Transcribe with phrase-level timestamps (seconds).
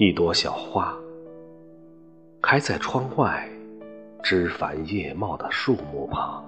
[0.00, 0.96] 一朵小花，
[2.40, 3.48] 开在窗外
[4.22, 6.44] 枝繁叶茂的树木旁。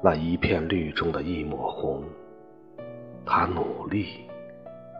[0.00, 2.04] 那一片绿中的一抹红，
[3.34, 4.28] 他努力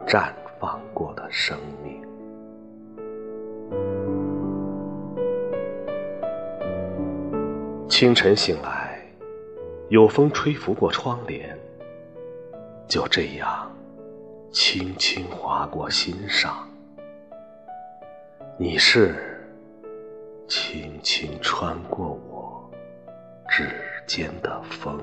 [0.07, 2.01] 绽放过的生命。
[7.87, 8.99] 清晨醒来，
[9.91, 11.55] 有风吹拂过窗帘，
[12.89, 13.71] 就这样。
[14.51, 16.67] 轻轻划过心上，
[18.57, 19.15] 你是
[20.49, 22.71] 轻轻穿过我
[23.47, 23.69] 指
[24.07, 24.99] 尖的风。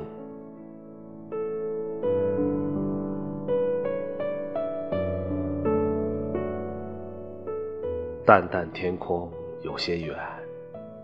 [8.29, 9.27] 淡淡天空
[9.63, 10.15] 有些远，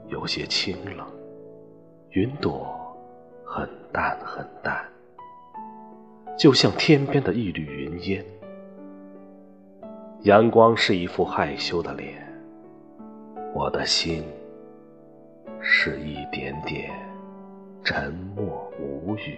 [0.09, 1.07] 有些清冷，
[2.11, 2.67] 云朵
[3.43, 4.85] 很淡很淡，
[6.37, 8.23] 就像天边的一缕云烟。
[10.21, 12.13] 阳光是一副害羞的脸，
[13.55, 14.23] 我的心
[15.59, 16.91] 是一点点
[17.83, 19.35] 沉默无语。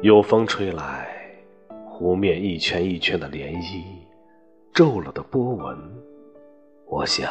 [0.00, 1.08] 有风吹来，
[1.88, 3.82] 湖面一圈一圈的涟漪，
[4.72, 5.76] 皱了的波纹，
[6.86, 7.28] 我想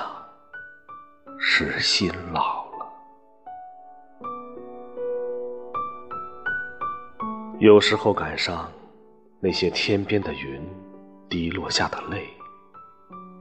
[1.39, 2.85] 是心老了。
[7.59, 8.69] 有时候赶上
[9.39, 10.61] 那些天边的云
[11.29, 12.27] 滴落下的泪，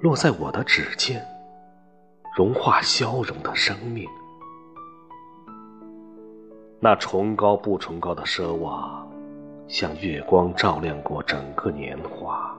[0.02, 1.20] 落在我的指尖，
[2.36, 4.08] 融化消融的生命。
[6.78, 8.95] 那崇高不崇高的奢望，
[9.69, 12.56] 像月光照亮过整个年华。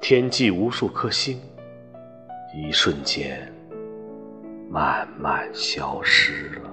[0.00, 1.40] 天际无数颗星，
[2.54, 3.52] 一瞬间
[4.68, 6.70] 慢慢消失了。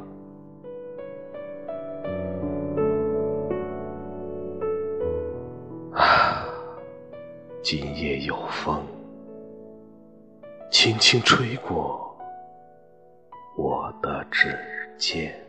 [7.61, 8.81] 今夜有风，
[10.71, 12.17] 轻轻吹过
[13.55, 14.57] 我的指
[14.97, 15.48] 尖。